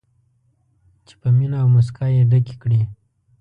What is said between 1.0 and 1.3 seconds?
چې په